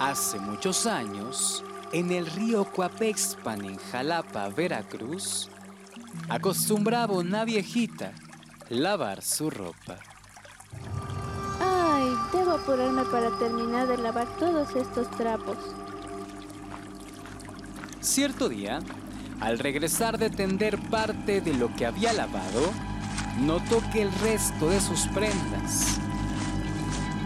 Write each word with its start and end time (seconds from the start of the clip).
Hace 0.00 0.40
muchos 0.40 0.86
años, 0.86 1.62
en 1.92 2.10
el 2.10 2.26
río 2.26 2.64
Coapexpan 2.64 3.64
en 3.64 3.76
Jalapa, 3.76 4.48
Veracruz, 4.48 5.48
acostumbraba 6.28 7.14
una 7.14 7.44
viejita 7.44 8.12
lavar 8.68 9.22
su 9.22 9.50
ropa. 9.50 9.96
Ay, 11.60 12.12
debo 12.32 12.52
apurarme 12.52 13.04
para 13.04 13.30
terminar 13.38 13.86
de 13.86 13.98
lavar 13.98 14.26
todos 14.38 14.74
estos 14.74 15.08
trapos. 15.12 15.58
Cierto 18.00 18.48
día, 18.48 18.80
al 19.40 19.60
regresar 19.60 20.18
de 20.18 20.28
tender 20.28 20.76
parte 20.90 21.40
de 21.40 21.54
lo 21.54 21.74
que 21.76 21.86
había 21.86 22.12
lavado, 22.12 22.72
notó 23.40 23.80
que 23.92 24.02
el 24.02 24.12
resto 24.12 24.68
de 24.68 24.80
sus 24.80 25.06
prendas 25.08 25.98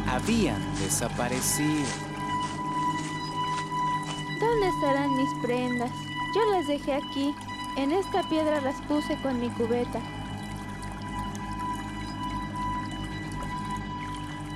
habían 0.06 0.60
desaparecido. 0.80 2.07
¿Dónde 4.40 4.68
estarán 4.68 5.16
mis 5.16 5.30
prendas? 5.42 5.90
Yo 6.34 6.44
las 6.52 6.66
dejé 6.68 6.94
aquí. 6.94 7.34
En 7.76 7.90
esta 7.92 8.22
piedra 8.28 8.60
las 8.60 8.80
puse 8.82 9.20
con 9.20 9.40
mi 9.40 9.50
cubeta. 9.50 10.00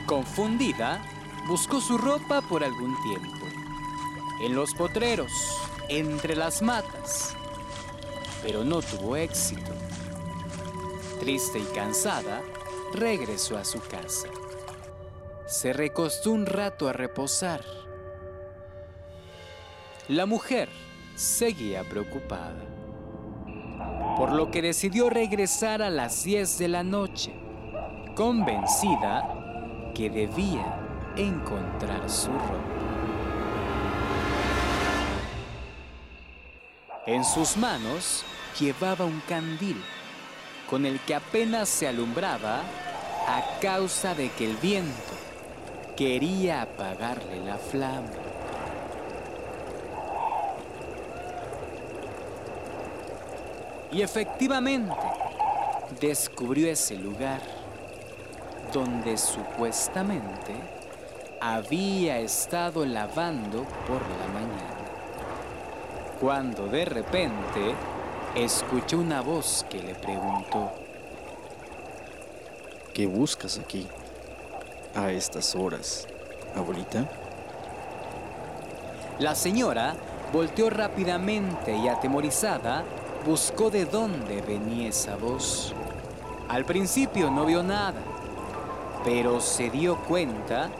Confundida, 0.06 1.02
buscó 1.46 1.80
su 1.80 1.98
ropa 1.98 2.42
por 2.42 2.62
algún 2.62 3.00
tiempo. 3.02 3.46
En 4.40 4.54
los 4.54 4.74
potreros, 4.74 5.32
entre 5.88 6.36
las 6.36 6.62
matas. 6.62 7.34
Pero 8.42 8.64
no 8.64 8.82
tuvo 8.82 9.16
éxito. 9.16 9.72
Triste 11.18 11.58
y 11.58 11.64
cansada, 11.74 12.42
regresó 12.92 13.56
a 13.56 13.64
su 13.64 13.80
casa. 13.80 14.28
Se 15.46 15.72
recostó 15.72 16.30
un 16.30 16.46
rato 16.46 16.88
a 16.88 16.92
reposar. 16.92 17.81
La 20.12 20.26
mujer 20.26 20.68
seguía 21.14 21.84
preocupada, 21.84 22.62
por 24.18 24.32
lo 24.32 24.50
que 24.50 24.60
decidió 24.60 25.08
regresar 25.08 25.80
a 25.80 25.88
las 25.88 26.22
10 26.22 26.58
de 26.58 26.68
la 26.68 26.82
noche, 26.82 27.32
convencida 28.14 29.90
que 29.94 30.10
debía 30.10 30.78
encontrar 31.16 32.10
su 32.10 32.30
ropa. 32.30 32.52
En 37.06 37.24
sus 37.24 37.56
manos 37.56 38.22
llevaba 38.60 39.06
un 39.06 39.22
candil 39.26 39.82
con 40.68 40.84
el 40.84 41.00
que 41.00 41.14
apenas 41.14 41.70
se 41.70 41.88
alumbraba 41.88 42.60
a 43.26 43.60
causa 43.62 44.14
de 44.14 44.28
que 44.32 44.44
el 44.50 44.58
viento 44.58 45.14
quería 45.96 46.60
apagarle 46.60 47.42
la 47.46 47.56
flama. 47.56 48.31
Y 53.92 54.00
efectivamente, 54.00 54.94
descubrió 56.00 56.70
ese 56.70 56.96
lugar 56.96 57.40
donde 58.72 59.18
supuestamente 59.18 60.54
había 61.40 62.18
estado 62.18 62.86
lavando 62.86 63.64
por 63.86 64.00
la 64.00 64.26
mañana. 64.32 64.76
Cuando 66.20 66.68
de 66.68 66.86
repente 66.86 67.74
escuchó 68.34 68.98
una 68.98 69.20
voz 69.20 69.66
que 69.68 69.82
le 69.82 69.94
preguntó, 69.94 70.72
¿Qué 72.94 73.06
buscas 73.06 73.58
aquí? 73.58 73.86
A 74.94 75.10
estas 75.10 75.54
horas, 75.54 76.06
abuelita. 76.54 77.08
La 79.18 79.34
señora 79.34 79.94
volteó 80.30 80.68
rápidamente 80.68 81.74
y 81.74 81.88
atemorizada 81.88 82.84
buscó 83.24 83.70
de 83.70 83.84
dónde 83.84 84.42
venía 84.42 84.88
esa 84.88 85.16
voz. 85.16 85.74
Al 86.48 86.64
principio 86.64 87.30
no 87.30 87.46
vio 87.46 87.62
nada, 87.62 88.00
pero 89.04 89.40
se 89.40 89.70
dio 89.70 89.96
cuenta 89.96 90.70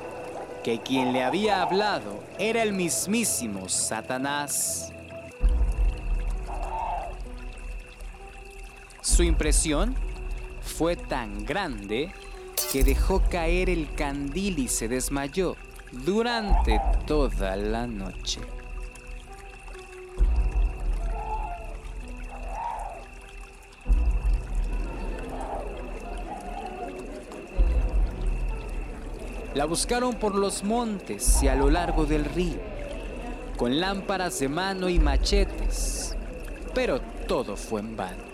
que 0.62 0.80
quien 0.80 1.12
le 1.12 1.22
había 1.22 1.62
hablado 1.62 2.22
era 2.38 2.62
el 2.62 2.72
mismísimo 2.72 3.68
Satanás. 3.68 4.92
Su 9.00 9.22
impresión 9.22 9.96
fue 10.60 10.96
tan 10.96 11.44
grande 11.44 12.12
que 12.70 12.84
dejó 12.84 13.20
caer 13.28 13.68
el 13.68 13.92
candil 13.94 14.58
y 14.60 14.68
se 14.68 14.88
desmayó 14.88 15.56
durante 15.90 16.80
toda 17.06 17.56
la 17.56 17.86
noche. 17.86 18.40
La 29.54 29.66
buscaron 29.66 30.14
por 30.14 30.34
los 30.34 30.64
montes 30.64 31.42
y 31.42 31.48
a 31.48 31.54
lo 31.54 31.68
largo 31.68 32.06
del 32.06 32.24
río, 32.24 32.58
con 33.58 33.80
lámparas 33.80 34.38
de 34.38 34.48
mano 34.48 34.88
y 34.88 34.98
machetes, 34.98 36.16
pero 36.74 37.02
todo 37.28 37.54
fue 37.56 37.80
en 37.80 37.94
vano. 37.94 38.24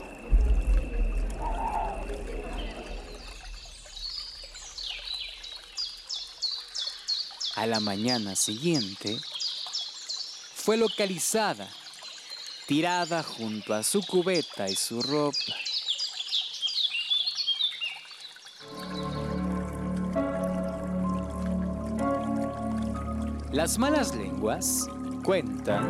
A 7.57 7.67
la 7.67 7.81
mañana 7.81 8.37
siguiente, 8.37 9.19
fue 10.55 10.77
localizada, 10.77 11.69
tirada 12.67 13.25
junto 13.25 13.75
a 13.75 13.83
su 13.83 14.03
cubeta 14.03 14.69
y 14.69 14.77
su 14.77 15.03
ropa. 15.03 15.68
Las 23.53 23.79
malas 23.79 24.15
lenguas 24.15 24.91
cuentan 25.25 25.87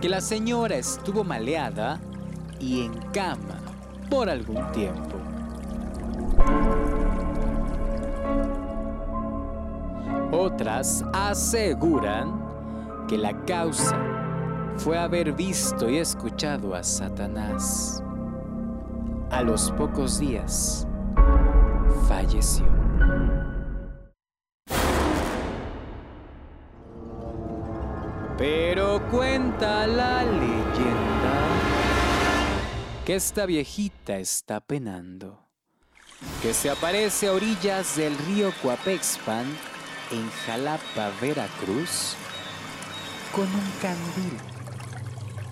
que 0.00 0.08
la 0.08 0.22
señora 0.22 0.76
estuvo 0.76 1.22
maleada 1.24 2.00
y 2.58 2.86
en 2.86 2.94
cama 3.12 3.60
por 4.08 4.30
algún 4.30 4.64
tiempo. 4.72 5.16
Otras 10.32 11.04
aseguran 11.12 12.40
que 13.06 13.18
la 13.18 13.38
causa 13.44 13.98
fue 14.76 14.96
haber 14.96 15.34
visto 15.34 15.90
y 15.90 15.98
escuchado 15.98 16.74
a 16.74 16.82
Satanás. 16.82 18.02
A 19.30 19.42
los 19.42 19.70
pocos 19.72 20.18
días 20.18 20.88
falleció. 22.08 22.64
Pero 28.40 29.06
cuenta 29.10 29.86
la 29.86 30.24
leyenda 30.24 31.46
que 33.04 33.16
esta 33.16 33.44
viejita 33.44 34.16
está 34.16 34.60
penando, 34.60 35.46
que 36.40 36.54
se 36.54 36.70
aparece 36.70 37.28
a 37.28 37.32
orillas 37.34 37.96
del 37.96 38.16
río 38.16 38.50
Coapexpan 38.62 39.44
en 40.10 40.30
Jalapa, 40.30 41.10
Veracruz, 41.20 42.14
con 43.30 43.44
un 43.44 43.70
candil, 43.82 44.38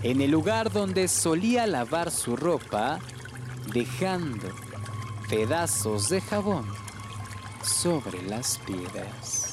en 0.03 0.23
el 0.23 0.31
lugar 0.31 0.73
donde 0.73 1.09
solía 1.09 1.67
lavar 1.67 2.11
su 2.11 2.37
ropa, 2.37 3.01
dejando 3.71 4.49
pedazos 5.29 6.09
de 6.09 6.23
jabón 6.23 6.65
sobre 7.63 8.23
las 8.23 8.57
piedras. 8.61 9.48